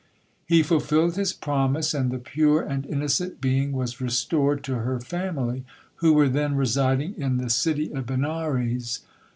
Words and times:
He 0.47 0.63
fulfilled 0.63 1.15
his 1.15 1.31
promise, 1.31 1.93
and 1.93 2.09
the 2.09 2.17
pure 2.17 2.59
and 2.63 2.87
innocent 2.87 3.39
being 3.39 3.71
was 3.71 4.01
restored 4.01 4.63
to 4.63 4.77
her 4.79 4.99
family, 4.99 5.63
who 5.97 6.13
were 6.13 6.27
then 6.29 6.55
residing 6.55 7.13
in 7.21 7.37
the 7.37 7.51
city 7.51 7.91
of 7.93 8.07
Benares.' 8.07 9.01